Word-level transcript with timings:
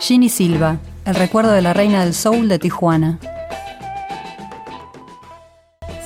Ginny 0.00 0.30
Silva, 0.30 0.78
el 1.04 1.14
recuerdo 1.14 1.52
de 1.52 1.60
la 1.60 1.74
reina 1.74 2.02
del 2.02 2.14
soul 2.14 2.48
de 2.48 2.58
Tijuana. 2.58 3.18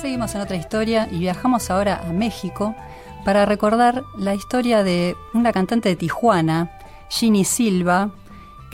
Seguimos 0.01 0.35
en 0.35 0.41
otra 0.41 0.57
historia 0.57 1.07
y 1.09 1.19
viajamos 1.19 1.71
ahora 1.71 2.01
a 2.05 2.11
México 2.11 2.75
para 3.23 3.45
recordar 3.45 4.03
la 4.17 4.35
historia 4.35 4.83
de 4.83 5.15
una 5.33 5.53
cantante 5.53 5.87
de 5.87 5.95
Tijuana, 5.95 6.77
Ginny 7.09 7.45
Silva, 7.45 8.11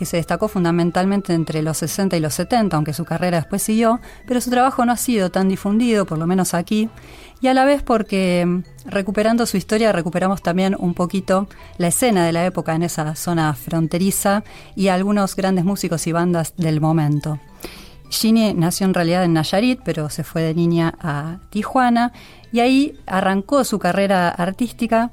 que 0.01 0.05
se 0.07 0.17
destacó 0.17 0.47
fundamentalmente 0.47 1.31
entre 1.31 1.61
los 1.61 1.77
60 1.77 2.17
y 2.17 2.19
los 2.21 2.33
70, 2.33 2.75
aunque 2.75 2.91
su 2.91 3.05
carrera 3.05 3.37
después 3.37 3.61
siguió, 3.61 3.99
pero 4.25 4.41
su 4.41 4.49
trabajo 4.49 4.83
no 4.83 4.93
ha 4.93 4.97
sido 4.97 5.29
tan 5.29 5.47
difundido, 5.47 6.07
por 6.07 6.17
lo 6.17 6.25
menos 6.25 6.55
aquí, 6.55 6.89
y 7.39 7.49
a 7.49 7.53
la 7.53 7.65
vez 7.65 7.83
porque 7.83 8.43
mm, 8.43 8.89
recuperando 8.89 9.45
su 9.45 9.57
historia 9.57 9.91
recuperamos 9.91 10.41
también 10.41 10.75
un 10.75 10.95
poquito 10.95 11.47
la 11.77 11.89
escena 11.89 12.25
de 12.25 12.31
la 12.31 12.43
época 12.47 12.73
en 12.73 12.81
esa 12.81 13.13
zona 13.13 13.53
fronteriza 13.53 14.43
y 14.75 14.87
algunos 14.87 15.35
grandes 15.35 15.65
músicos 15.65 16.07
y 16.07 16.13
bandas 16.13 16.55
del 16.57 16.81
momento. 16.81 17.37
Ginny 18.09 18.55
nació 18.55 18.87
en 18.87 18.95
realidad 18.95 19.23
en 19.23 19.33
Nayarit, 19.33 19.81
pero 19.85 20.09
se 20.09 20.23
fue 20.23 20.41
de 20.41 20.55
niña 20.55 20.95
a 20.99 21.37
Tijuana 21.51 22.11
y 22.51 22.61
ahí 22.61 22.97
arrancó 23.05 23.63
su 23.65 23.77
carrera 23.77 24.29
artística 24.29 25.11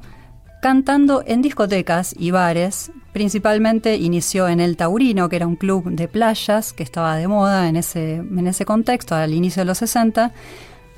cantando 0.61 1.23
en 1.27 1.43
discotecas 1.43 2.15
y 2.19 2.31
bares. 2.31 2.91
Principalmente 3.13 3.97
inició 3.97 4.49
en 4.49 4.61
El 4.61 4.77
Taurino, 4.77 5.29
que 5.29 5.37
era 5.37 5.47
un 5.47 5.57
club 5.57 5.91
de 5.91 6.09
playas 6.09 6.73
que 6.73 6.83
estaba 6.83 7.17
de 7.17 7.29
moda 7.29 7.69
en 7.69 7.77
ese, 7.77 8.17
en 8.17 8.47
ese 8.47 8.65
contexto, 8.65 9.15
al 9.15 9.35
inicio 9.35 9.61
de 9.63 9.67
los 9.67 9.79
60, 9.79 10.33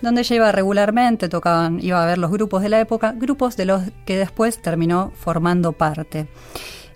donde 0.02 0.22
ella 0.22 0.36
iba 0.36 0.52
regularmente, 0.52 1.28
tocaban, 1.28 1.78
iba 1.82 2.02
a 2.02 2.06
ver 2.06 2.18
los 2.18 2.30
grupos 2.30 2.62
de 2.62 2.68
la 2.68 2.80
época, 2.80 3.12
grupos 3.12 3.56
de 3.56 3.66
los 3.66 3.82
que 4.06 4.16
después 4.16 4.60
terminó 4.60 5.12
formando 5.14 5.72
parte. 5.72 6.28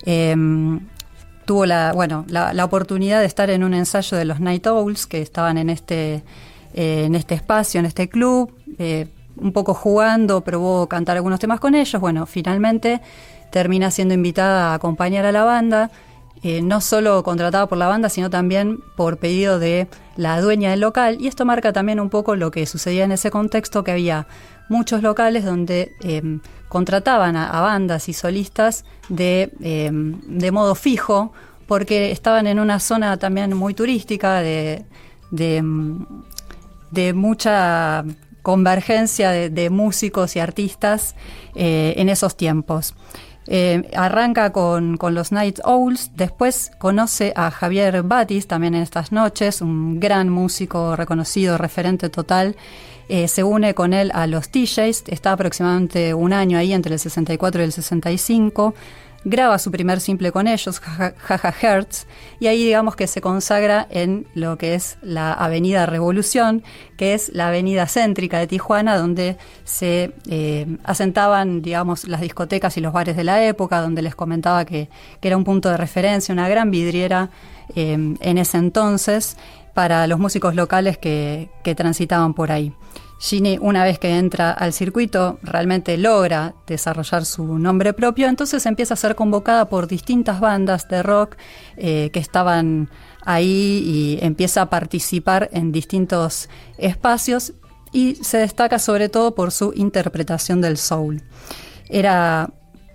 Em, 0.04 0.80
tuvo 1.44 1.66
la, 1.66 1.92
bueno, 1.92 2.24
la, 2.28 2.64
oportunidad 2.64 3.20
de 3.20 3.26
estar 3.26 3.50
en 3.50 3.64
un 3.64 3.74
ensayo 3.74 4.16
de 4.16 4.24
los 4.24 4.40
Night 4.40 4.66
Owls 4.66 5.06
que 5.06 5.20
estaban 5.20 5.58
en 5.58 5.70
este, 5.70 6.22
eh, 6.74 7.04
en 7.04 7.14
este 7.14 7.34
espacio, 7.34 7.80
en 7.80 7.86
este 7.86 8.08
club. 8.08 8.54
Eh, 8.78 9.06
un 9.36 9.52
poco 9.52 9.74
jugando, 9.74 10.42
probó 10.42 10.88
cantar 10.88 11.16
algunos 11.16 11.40
temas 11.40 11.60
con 11.60 11.74
ellos. 11.74 12.00
Bueno, 12.00 12.26
finalmente 12.26 13.00
termina 13.50 13.90
siendo 13.90 14.14
invitada 14.14 14.72
a 14.72 14.74
acompañar 14.74 15.26
a 15.26 15.32
la 15.32 15.44
banda, 15.44 15.90
eh, 16.42 16.60
no 16.60 16.80
solo 16.80 17.22
contratada 17.22 17.66
por 17.68 17.78
la 17.78 17.86
banda, 17.86 18.08
sino 18.08 18.28
también 18.28 18.80
por 18.96 19.18
pedido 19.18 19.58
de 19.58 19.88
la 20.16 20.40
dueña 20.40 20.70
del 20.70 20.80
local. 20.80 21.16
Y 21.20 21.28
esto 21.28 21.44
marca 21.44 21.72
también 21.72 22.00
un 22.00 22.10
poco 22.10 22.36
lo 22.36 22.50
que 22.50 22.66
sucedía 22.66 23.04
en 23.04 23.12
ese 23.12 23.30
contexto, 23.30 23.84
que 23.84 23.92
había 23.92 24.26
muchos 24.68 25.02
locales 25.02 25.44
donde 25.44 25.94
em, 26.00 26.40
contrataban 26.68 27.36
a, 27.36 27.60
bandas 27.60 28.08
y 28.08 28.12
solistas 28.12 28.84
de, 29.08 29.52
em, 29.60 30.20
de 30.26 30.50
modo 30.50 30.74
fijo, 30.74 31.32
porque 31.66 32.10
estaban 32.10 32.46
en 32.46 32.58
una 32.58 32.80
zona 32.80 33.16
también 33.16 33.56
muy 33.56 33.72
turística, 33.72 34.40
de, 34.40 34.84
de, 35.30 35.56
em, 35.56 36.06
de 36.90 37.12
mucha 37.12 38.04
convergencia 38.44 39.30
de, 39.30 39.70
músicos 39.70 40.36
y 40.36 40.38
artistas 40.38 41.16
eh, 41.54 41.94
en 41.96 42.10
esos 42.10 42.36
tiempos. 42.36 42.94
Eh, 43.46 43.90
arranca 43.96 44.52
con, 44.52 44.98
los 45.00 45.32
Night 45.32 45.60
Owls, 45.64 46.10
después 46.14 46.70
conoce 46.78 47.32
a 47.36 47.50
Javier 47.50 48.02
Batis 48.02 48.46
también 48.46 48.74
en 48.74 48.82
estas 48.82 49.12
noches, 49.12 49.62
un 49.62 49.98
gran 49.98 50.28
músico 50.28 50.94
reconocido, 50.94 51.56
referente 51.56 52.10
total. 52.10 52.54
Eh, 53.08 53.28
se 53.28 53.42
une 53.42 53.74
con 53.74 53.94
él 53.94 54.10
a 54.14 54.26
los 54.26 54.50
TJs, 54.50 55.04
está 55.08 55.32
aproximadamente 55.32 56.12
un 56.12 56.34
año 56.34 56.58
ahí 56.58 56.74
entre 56.74 56.92
el 56.94 57.00
64 57.00 57.62
y 57.62 57.64
el 57.64 57.72
65 57.72 58.74
graba 59.24 59.58
su 59.58 59.70
primer 59.70 60.00
simple 60.00 60.32
con 60.32 60.46
ellos, 60.46 60.80
Jaja 60.80 61.54
Hertz, 61.60 62.06
y 62.40 62.46
ahí 62.46 62.64
digamos 62.64 62.94
que 62.96 63.06
se 63.06 63.20
consagra 63.20 63.86
en 63.90 64.26
lo 64.34 64.58
que 64.58 64.74
es 64.74 64.98
la 65.02 65.32
Avenida 65.32 65.86
Revolución, 65.86 66.62
que 66.96 67.14
es 67.14 67.30
la 67.32 67.48
avenida 67.48 67.86
céntrica 67.86 68.38
de 68.38 68.46
Tijuana, 68.46 68.96
donde 68.96 69.36
se 69.64 70.14
eh, 70.28 70.76
asentaban, 70.84 71.62
digamos, 71.62 72.06
las 72.06 72.20
discotecas 72.20 72.76
y 72.76 72.80
los 72.80 72.92
bares 72.92 73.16
de 73.16 73.24
la 73.24 73.44
época, 73.44 73.80
donde 73.80 74.02
les 74.02 74.14
comentaba 74.14 74.64
que, 74.64 74.88
era 75.22 75.38
un 75.38 75.44
punto 75.44 75.70
de 75.70 75.78
referencia, 75.78 76.34
una 76.34 76.48
gran 76.50 76.70
vidriera 76.70 77.30
eh, 77.74 77.92
en 77.92 78.38
ese 78.38 78.58
entonces 78.58 79.38
para 79.72 80.06
los 80.06 80.18
músicos 80.18 80.54
locales 80.54 80.98
que 80.98 81.48
transitaban 81.76 82.34
por 82.34 82.52
ahí. 82.52 82.74
Ginny, 83.18 83.58
una 83.60 83.84
vez 83.84 83.98
que 83.98 84.16
entra 84.18 84.50
al 84.50 84.72
circuito, 84.72 85.38
realmente 85.42 85.96
logra 85.96 86.54
desarrollar 86.66 87.24
su 87.24 87.58
nombre 87.58 87.92
propio, 87.92 88.28
entonces 88.28 88.66
empieza 88.66 88.94
a 88.94 88.96
ser 88.96 89.14
convocada 89.14 89.68
por 89.68 89.86
distintas 89.86 90.40
bandas 90.40 90.88
de 90.88 91.02
rock 91.02 91.36
eh, 91.76 92.10
que 92.12 92.18
estaban 92.18 92.90
ahí 93.24 93.82
y 93.84 94.18
empieza 94.24 94.62
a 94.62 94.70
participar 94.70 95.48
en 95.52 95.72
distintos 95.72 96.48
espacios 96.76 97.54
y 97.92 98.16
se 98.16 98.38
destaca 98.38 98.78
sobre 98.78 99.08
todo 99.08 99.34
por 99.34 99.52
su 99.52 99.72
interpretación 99.74 100.60
del 100.60 100.76
soul. 100.76 101.22
Era 101.88 102.50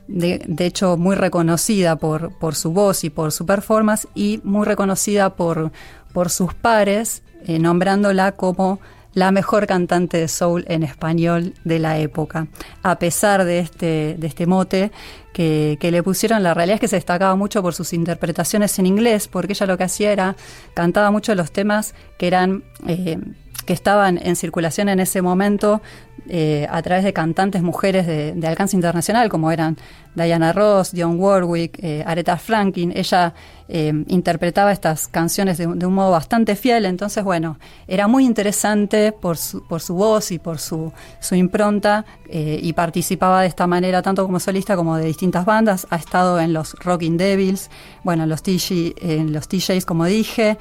de, 0.10 0.42
hecho 0.60 0.98
muy 0.98 1.16
reconocida 1.16 1.96
por, 1.96 2.34
su 2.54 2.72
voz 2.72 3.04
y 3.04 3.10
por 3.10 3.32
su 3.32 3.46
performance 3.46 4.08
y 4.14 4.42
muy 4.44 4.66
reconocida 4.66 5.36
por, 5.36 5.72
por 6.14 6.30
sus 6.30 6.54
pares, 6.54 7.24
eh, 7.46 7.60
nombrándola 7.60 8.34
como 8.34 8.80
la 9.14 9.32
mejor 9.32 9.68
cantante 9.68 10.18
de 10.18 10.28
soul 10.28 10.66
en 10.68 10.84
español 10.84 11.54
de 11.64 11.80
la 11.80 11.98
época. 11.98 12.48
A 12.84 13.00
pesar 13.00 13.44
de 13.46 13.60
este, 13.60 14.16
de 14.18 14.28
este 14.28 14.46
mote 14.46 14.92
que, 15.34 15.78
le 15.82 16.04
pusieron, 16.04 16.44
la 16.44 16.54
realidad 16.54 16.76
es 16.76 16.82
que 16.82 16.88
se 16.88 16.98
destacaba 16.98 17.36
mucho 17.36 17.62
por 17.62 17.74
sus 17.74 17.94
interpretaciones 17.94 18.78
en 18.80 18.86
inglés, 18.86 19.28
porque 19.28 19.54
ella 19.54 19.66
lo 19.66 19.78
que 19.78 19.86
hacía 19.86 20.12
era, 20.12 20.36
cantaba 20.74 21.12
mucho 21.12 21.34
los 21.36 21.52
temas 21.52 21.96
que 22.18 22.28
eran... 22.28 22.64
Eh, 22.88 23.18
que 23.66 23.74
estaban 23.74 24.18
en 24.24 24.36
circulación 24.36 24.90
en 24.90 25.00
ese 25.00 25.22
momento 25.22 25.80
eh, 26.28 26.66
a 26.72 26.82
través 26.82 27.04
de 27.04 27.14
cantantes 27.14 27.62
mujeres 27.62 28.08
de, 28.08 28.48
alcance 28.48 28.76
internacional, 28.76 29.30
como 29.30 29.52
eran 29.52 29.78
Diana 30.16 30.54
Ross, 30.54 30.92
Dionne 30.92 31.20
Warwick, 31.20 31.78
eh, 31.84 32.04
Aretha 32.04 32.38
Franklin. 32.38 32.92
Ella 32.96 33.36
eh, 33.70 33.94
interpretaba 34.08 34.72
estas 34.72 35.08
canciones 35.08 35.58
de, 35.58 35.68
un 35.68 35.94
modo 35.94 36.12
bastante 36.12 36.56
fiel, 36.56 36.86
entonces, 36.86 37.24
bueno, 37.24 37.58
era 37.88 38.08
muy 38.08 38.26
interesante 38.26 39.12
por 39.12 39.38
su, 39.38 39.66
por 39.68 39.80
su 39.82 39.94
voz 39.96 40.32
y 40.32 40.40
por 40.40 40.60
su, 40.60 40.92
su 41.20 41.36
impronta 41.36 42.06
y 42.32 42.74
participaba 42.74 43.42
de 43.42 43.48
esta 43.48 43.66
manera 43.66 44.04
tanto 44.04 44.24
como 44.24 44.40
solista 44.40 44.76
como 44.76 44.98
de 44.98 45.06
distintas 45.06 45.46
bandas. 45.46 45.88
Ha 45.90 45.96
estado 45.96 46.40
en 46.40 46.54
los 46.54 46.74
Rocking 46.76 47.18
Devils, 47.18 47.72
bueno, 48.04 48.24
en 48.24 48.30
los, 48.30 48.44
TJ, 48.44 48.94
en 49.02 49.34
los 49.34 49.48
TJs, 49.48 49.84
como 49.84 50.06
dije, 50.06 50.60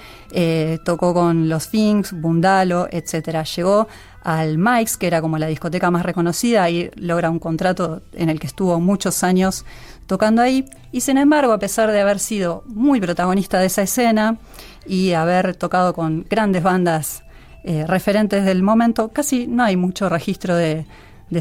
tocó 0.86 1.12
con 1.12 1.50
los 1.50 1.68
Finks, 1.68 2.18
Bundalo, 2.18 2.88
etcétera. 2.90 3.42
Llegó 3.42 3.86
al 4.22 4.58
Mike's, 4.58 4.96
que 4.96 5.06
era 5.06 5.20
como 5.20 5.38
la 5.38 5.46
discoteca 5.46 5.90
más 5.90 6.04
reconocida, 6.04 6.68
y 6.70 6.90
logra 6.96 7.30
un 7.30 7.38
contrato 7.38 8.02
en 8.12 8.28
el 8.28 8.40
que 8.40 8.46
estuvo 8.46 8.78
muchos 8.80 9.22
años 9.24 9.64
tocando 10.06 10.42
ahí. 10.42 10.64
Y 10.90 11.02
sin 11.02 11.18
embargo, 11.18 11.52
a 11.52 11.58
pesar 11.58 11.92
de 11.92 12.00
haber 12.00 12.18
sido 12.18 12.64
muy 12.66 13.00
protagonista 13.00 13.58
de 13.58 13.66
esa 13.66 13.82
escena 13.82 14.38
y 14.86 15.12
haber 15.12 15.54
tocado 15.54 15.94
con 15.94 16.26
grandes 16.28 16.62
bandas 16.62 17.22
eh, 17.64 17.86
referentes 17.86 18.44
del 18.44 18.62
momento, 18.62 19.08
casi 19.08 19.46
no 19.46 19.62
hay 19.62 19.76
mucho 19.76 20.08
registro 20.08 20.56
de, 20.56 20.86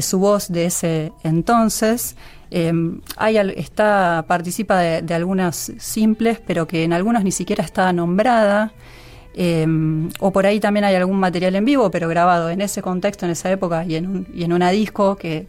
su 0.00 0.18
voz 0.18 0.48
de 0.48 0.66
ese 0.66 1.12
entonces. 1.24 2.16
Eh, 2.50 2.72
está, 3.56 4.24
participa 4.28 4.78
de, 4.78 5.02
de 5.02 5.14
algunas 5.14 5.72
simples, 5.78 6.40
pero 6.46 6.66
que 6.66 6.84
en 6.84 6.92
algunos 6.92 7.24
ni 7.24 7.32
siquiera 7.32 7.64
está 7.64 7.92
nombrada. 7.92 8.72
Em, 9.40 10.10
o 10.18 10.32
por 10.32 10.46
ahí 10.46 10.58
también 10.58 10.82
hay 10.82 10.96
algún 10.96 11.20
material 11.20 11.54
en 11.54 11.64
vivo, 11.64 11.92
pero 11.92 12.08
grabado 12.08 12.50
en 12.50 12.60
ese 12.60 12.82
contexto, 12.82 13.24
en 13.24 13.30
esa 13.30 13.48
época, 13.52 13.84
y 13.84 13.94
en, 13.94 14.08
un, 14.08 14.26
y 14.34 14.42
en 14.42 14.52
una 14.52 14.70
disco 14.70 15.14
que, 15.14 15.46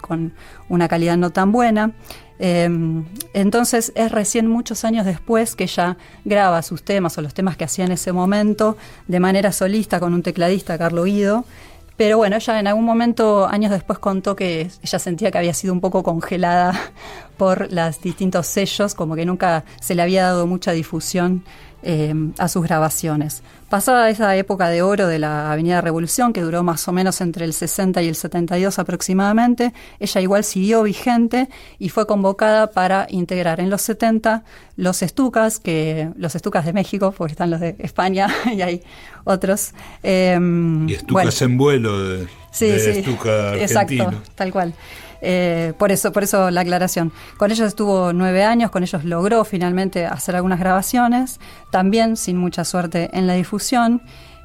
con 0.00 0.32
una 0.68 0.86
calidad 0.86 1.16
no 1.16 1.30
tan 1.30 1.50
buena. 1.50 1.90
Em, 2.38 3.04
entonces 3.34 3.90
es 3.96 4.12
recién 4.12 4.46
muchos 4.46 4.84
años 4.84 5.04
después 5.04 5.56
que 5.56 5.64
ella 5.64 5.96
graba 6.24 6.62
sus 6.62 6.84
temas 6.84 7.18
o 7.18 7.20
los 7.20 7.34
temas 7.34 7.56
que 7.56 7.64
hacía 7.64 7.84
en 7.84 7.90
ese 7.90 8.12
momento 8.12 8.76
de 9.08 9.18
manera 9.18 9.50
solista 9.50 9.98
con 9.98 10.14
un 10.14 10.22
tecladista, 10.22 10.78
Carlo 10.78 11.02
Guido. 11.02 11.44
Pero 11.96 12.18
bueno, 12.18 12.36
ella 12.36 12.60
en 12.60 12.68
algún 12.68 12.84
momento, 12.84 13.48
años 13.48 13.72
después, 13.72 13.98
contó 13.98 14.36
que 14.36 14.70
ella 14.82 14.98
sentía 15.00 15.32
que 15.32 15.38
había 15.38 15.52
sido 15.52 15.72
un 15.72 15.80
poco 15.80 16.04
congelada 16.04 16.80
por 17.36 17.72
los 17.72 18.00
distintos 18.00 18.46
sellos, 18.46 18.94
como 18.94 19.16
que 19.16 19.26
nunca 19.26 19.64
se 19.80 19.96
le 19.96 20.02
había 20.02 20.22
dado 20.22 20.46
mucha 20.46 20.70
difusión 20.70 21.42
eh, 21.82 22.14
a 22.38 22.48
sus 22.48 22.62
grabaciones. 22.62 23.42
Pasada 23.68 24.10
esa 24.10 24.36
época 24.36 24.68
de 24.68 24.82
oro 24.82 25.08
de 25.08 25.18
la 25.18 25.50
Avenida 25.50 25.80
Revolución, 25.80 26.32
que 26.32 26.42
duró 26.42 26.62
más 26.62 26.86
o 26.88 26.92
menos 26.92 27.20
entre 27.22 27.46
el 27.46 27.54
60 27.54 28.02
y 28.02 28.08
el 28.08 28.14
72 28.14 28.78
aproximadamente, 28.78 29.72
ella 29.98 30.20
igual 30.20 30.44
siguió 30.44 30.82
vigente 30.82 31.48
y 31.78 31.88
fue 31.88 32.06
convocada 32.06 32.70
para 32.70 33.06
integrar 33.08 33.60
en 33.60 33.70
los 33.70 33.80
70 33.82 34.44
los 34.76 35.02
estucas, 35.02 35.58
que 35.58 36.10
los 36.16 36.34
estucas 36.34 36.66
de 36.66 36.72
México, 36.72 37.14
porque 37.16 37.32
están 37.32 37.50
los 37.50 37.60
de 37.60 37.76
España 37.78 38.28
y 38.52 38.60
hay 38.60 38.82
otros. 39.24 39.72
Em, 40.02 40.88
y 40.88 40.94
estucas 40.94 41.40
en 41.42 41.56
vuelo 41.56 41.98
de, 42.02 42.26
sí, 42.50 42.78
sí, 42.78 43.16
Exacto, 43.58 44.12
tal 44.34 44.52
cual. 44.52 44.74
Eh, 45.22 45.72
por 45.78 45.92
eso, 45.92 46.12
por 46.12 46.24
eso 46.24 46.50
la 46.50 46.60
aclaración. 46.62 47.12
Con 47.36 47.50
ellos 47.52 47.68
estuvo 47.68 48.12
nueve 48.12 48.44
años, 48.44 48.70
con 48.70 48.82
ellos 48.82 49.04
logró 49.04 49.44
finalmente 49.44 50.04
hacer 50.04 50.34
algunas 50.34 50.58
grabaciones, 50.58 51.38
también 51.70 52.16
sin 52.16 52.36
mucha 52.36 52.64
suerte 52.64 53.08
en 53.12 53.26
la 53.26 53.34
difusión. 53.34 54.02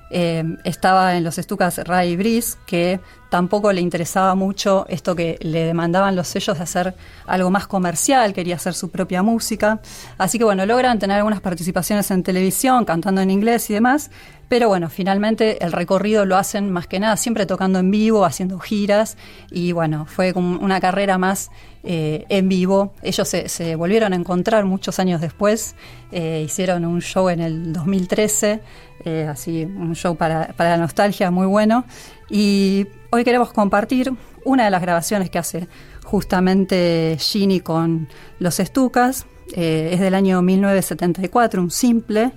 Eh, 0.09 0.43
estaba 0.63 1.17
en 1.17 1.23
los 1.25 1.37
estucas 1.37 1.79
Ray 1.79 2.15
Brice, 2.15 2.57
que 2.65 3.01
tampoco 3.29 3.73
le 3.73 3.81
interesaba 3.81 4.35
mucho 4.35 4.85
esto 4.87 5.15
que 5.15 5.37
le 5.41 5.65
demandaban 5.65 6.15
los 6.15 6.29
sellos 6.29 6.57
de 6.57 6.63
hacer 6.63 6.95
algo 7.25 7.49
más 7.49 7.67
comercial, 7.67 8.31
quería 8.33 8.55
hacer 8.55 8.73
su 8.73 8.89
propia 8.89 9.21
música. 9.21 9.81
Así 10.17 10.37
que 10.37 10.45
bueno, 10.45 10.65
logran 10.65 10.97
tener 10.99 11.17
algunas 11.17 11.41
participaciones 11.41 12.09
en 12.11 12.23
televisión, 12.23 12.85
cantando 12.85 13.19
en 13.19 13.31
inglés 13.31 13.69
y 13.69 13.73
demás, 13.73 14.09
pero 14.49 14.69
bueno, 14.69 14.89
finalmente 14.89 15.63
el 15.63 15.71
recorrido 15.73 16.25
lo 16.25 16.37
hacen 16.37 16.71
más 16.71 16.87
que 16.87 16.99
nada 16.99 17.17
siempre 17.17 17.45
tocando 17.45 17.79
en 17.79 17.91
vivo, 17.91 18.23
haciendo 18.23 18.59
giras 18.59 19.17
y 19.51 19.73
bueno, 19.73 20.05
fue 20.05 20.33
como 20.33 20.59
una 20.59 20.79
carrera 20.79 21.17
más 21.17 21.51
eh, 21.83 22.25
en 22.29 22.47
vivo. 22.47 22.93
Ellos 23.01 23.27
se, 23.27 23.75
volvieron 23.75 24.13
a 24.13 24.15
encontrar 24.15 24.65
muchos 24.65 24.99
años 24.99 25.19
después, 25.19 25.75
eh, 26.11 26.43
hicieron 26.45 26.85
un 26.85 27.01
show 27.01 27.29
en 27.29 27.41
el 27.41 27.73
2013, 27.73 28.61
eh, 29.03 29.27
así 29.29 29.65
un 29.65 29.95
show 29.95 30.15
para, 30.15 30.53
para 30.53 30.71
la 30.71 30.77
nostalgia 30.77 31.29
muy 31.29 31.45
bueno 31.45 31.85
y 32.29 32.87
hoy 33.09 33.23
queremos 33.23 33.51
compartir 33.51 34.13
una 34.45 34.65
de 34.65 34.69
las 34.69 34.81
grabaciones 34.81 35.29
que 35.29 35.39
hace 35.39 35.67
justamente 36.05 37.17
Ginny 37.19 37.59
con 37.59 38.07
los 38.39 38.61
Estucas. 38.61 39.25
es 39.53 39.99
del 39.99 40.13
año 40.13 40.41
1974, 40.41 41.61
un 41.61 41.71
simple 41.71 42.31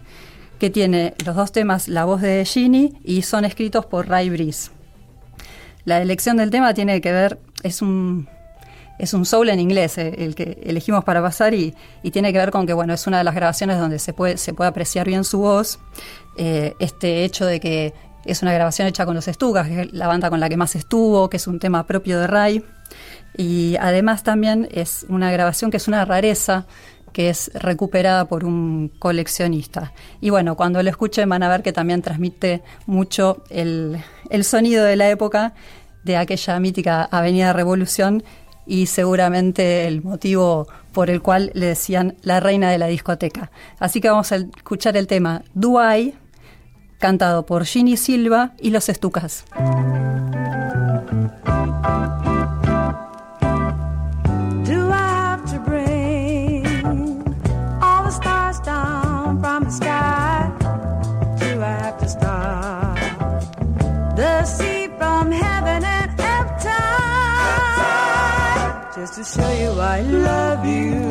que 0.61 0.71
tiene 0.71 1.15
los 1.25 1.35
dos 1.35 1.51
temas 1.53 1.89
la 1.89 2.05
voz 2.05 2.21
de 2.21 2.45
Ginny 2.45 2.93
y 3.03 3.23
son 3.23 3.45
escritos 3.47 3.87
por 3.87 4.09
Ray 4.09 4.29
Brice. 4.29 4.71
La 5.87 6.01
elección 6.03 6.37
del 6.37 6.51
tema 6.51 6.75
tiene 6.75 7.01
que 7.01 7.11
ver, 7.11 7.39
es 7.62 7.81
un, 7.81 8.29
es 8.99 9.15
un 9.15 9.25
soul 9.25 9.49
en 9.49 9.59
inglés 9.59 9.97
eh, 9.97 10.15
el 10.19 10.35
que 10.35 10.61
elegimos 10.62 11.03
para 11.03 11.23
pasar 11.23 11.55
y, 11.55 11.75
tiene 12.12 12.31
que 12.33 12.39
ver 12.39 12.51
con 12.51 12.67
que 12.67 12.75
bueno, 12.75 12.93
es 12.93 13.07
una 13.07 13.19
de 13.19 13.25
las 13.25 13.35
grabaciones 13.35 13.79
donde 13.79 13.99
se 13.99 14.12
puede, 14.12 14.37
se 14.37 14.53
puede 14.53 14.69
apreciar 14.69 15.07
bien 15.07 15.25
su 15.25 15.39
voz. 15.39 15.81
Eh, 16.37 16.75
este 16.79 17.25
hecho 17.25 17.47
de 17.47 17.59
que 17.59 17.95
es 18.27 18.43
una 18.43 18.53
grabación 18.53 18.87
hecha 18.87 19.07
con 19.07 19.15
los 19.15 19.29
Estugas, 19.29 19.67
que 19.67 19.81
es 19.81 19.93
la 19.95 20.09
banda 20.09 20.29
con 20.29 20.41
la 20.41 20.51
que 20.51 20.59
más 20.59 20.77
estuvo, 20.77 21.31
que 21.31 21.39
es 21.39 21.47
un 21.47 21.59
tema 21.59 21.87
propio 21.87 22.21
de 22.21 22.27
Ray. 22.27 22.65
Y 23.35 23.77
además 23.81 24.25
también 24.25 24.69
es 24.71 25.07
una 25.09 25.33
grabación 25.33 25.71
que 25.71 25.79
es 25.79 25.89
una 25.89 26.05
rareza 26.05 26.67
que 27.12 27.29
es 27.29 27.51
recuperada 27.55 28.27
por 28.27 28.45
un 28.45 28.91
coleccionista. 28.99 29.93
Y 30.21 30.31
bueno, 30.31 30.57
cuando 30.57 30.83
lo 30.83 30.91
escuchen 30.91 31.29
van 31.29 31.43
a 31.43 31.49
ver 31.49 31.62
que 31.62 31.73
también 31.73 32.03
transmite 32.03 32.62
mucho 32.87 33.43
el, 33.51 34.03
sonido 34.43 34.85
de 34.85 34.97
la 34.97 35.11
época 35.11 35.55
de 36.05 36.17
aquella 36.17 36.59
mítica 36.61 37.09
Avenida 37.11 37.53
Revolución 37.53 38.23
y 38.67 38.87
seguramente 38.87 39.87
el 39.87 40.03
motivo 40.03 40.69
por 40.93 41.11
el 41.11 41.23
cual 41.23 41.51
le 41.55 41.67
decían 41.67 42.17
la 42.23 42.41
reina 42.41 42.71
de 42.71 42.79
la 42.79 42.87
discoteca. 42.87 43.51
Así 43.79 44.01
que 44.01 44.09
vamos 44.09 44.33
a 44.33 44.37
escuchar 44.37 44.97
el 44.97 45.07
tema 45.07 45.43
Duay, 45.55 46.15
cantado 46.99 47.47
por 47.47 47.65
Ginny 47.65 47.97
Silva 47.97 48.53
y 48.61 48.71
los 48.71 48.89
Estucas. 48.89 49.45
Just 69.00 69.14
to 69.14 69.25
show 69.25 69.50
you 69.52 69.70
I 69.81 70.02
love 70.02 70.67
you. 70.67 71.08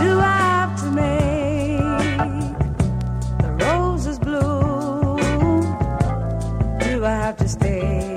Do 0.00 0.18
I 0.18 0.38
have 0.50 0.80
to 0.80 0.86
make 1.02 1.78
the 3.42 3.50
roses? 3.64 4.18
Do 6.84 7.04
I 7.04 7.06
have 7.24 7.36
to 7.36 7.48
stay 7.48 8.16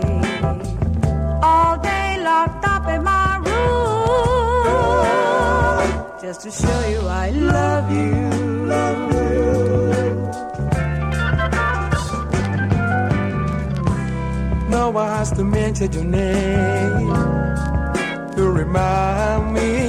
all 1.44 1.78
day 1.78 2.24
locked 2.24 2.66
up 2.66 2.88
in 2.88 3.04
my 3.04 3.36
room 3.48 4.62
just 6.22 6.40
to 6.44 6.52
show 6.52 6.88
you 6.88 7.02
I 7.06 7.32
love 7.32 7.92
you? 7.92 8.37
I 14.98 15.18
has 15.18 15.32
to 15.34 15.44
mention 15.44 15.92
your 15.94 16.04
name 16.06 17.14
to 18.36 18.50
remind 18.52 19.54
me. 19.54 19.87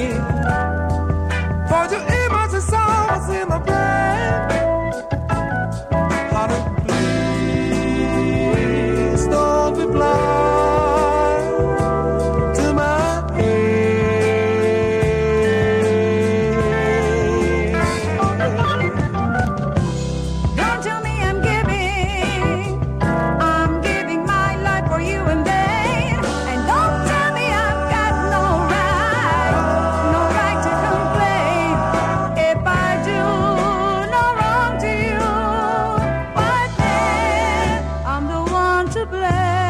to 38.98 39.06
blame. 39.06 39.67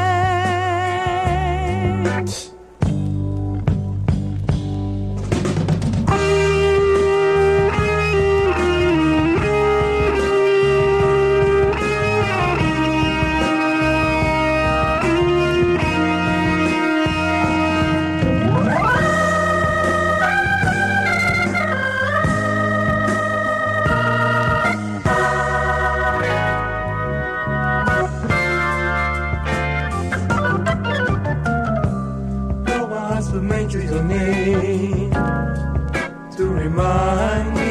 find 36.88 37.48
me. 37.58 37.70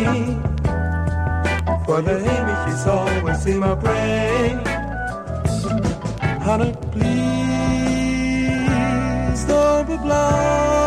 For 1.86 2.00
the 2.08 2.16
image 2.38 2.66
is 2.74 2.84
always 2.96 3.42
in 3.52 3.58
my 3.60 3.76
brain. 3.84 4.56
Honey, 6.48 6.72
please 6.94 7.12
don't 9.52 9.86
be 9.90 9.96
blind. 10.06 10.87